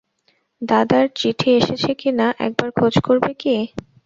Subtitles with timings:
[0.61, 3.55] দাদার চিঠি এসেছে কি না একবার খোঁজ করবে কি?